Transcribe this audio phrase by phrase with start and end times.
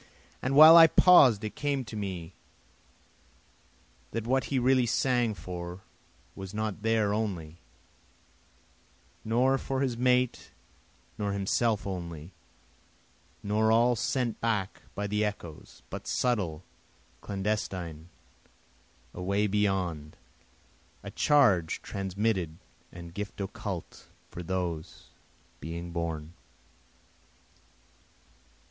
[0.41, 2.33] And while I paus'd it came to me
[4.13, 5.81] that what he really sang for
[6.33, 7.59] was not there only,
[9.23, 10.49] Nor for his mate
[11.19, 12.33] nor himself only,
[13.43, 16.63] nor all sent back by the echoes, But subtle,
[17.21, 18.09] clandestine,
[19.13, 20.17] away beyond,
[21.03, 22.57] A charge transmitted
[22.91, 25.09] and gift occult for those
[25.59, 26.33] being born.